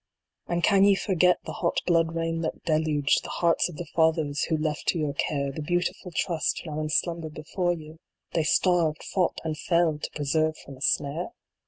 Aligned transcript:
And 0.47 0.63
can 0.63 0.83
ye 0.83 0.95
forget 0.95 1.37
the 1.45 1.51
hot 1.53 1.77
blood 1.85 2.15
rain 2.15 2.41
that 2.41 2.63
deluged 2.63 3.23
The 3.23 3.29
Hearts 3.29 3.69
of 3.69 3.75
the 3.77 3.85
Fathers, 3.93 4.45
who 4.45 4.57
left 4.57 4.87
to 4.87 4.97
your 4.97 5.13
care 5.13 5.51
The 5.51 5.61
beautiful 5.61 6.09
Trust 6.09 6.63
now 6.65 6.79
in 6.79 6.89
slumber 6.89 7.29
before 7.29 7.73
you, 7.73 7.99
They 8.31 8.41
starved, 8.43 9.03
fought, 9.03 9.39
and 9.43 9.55
fell 9.55 9.99
to 9.99 10.09
preserve 10.11 10.57
from 10.57 10.75
a 10.75 10.81
snare 10.81 11.33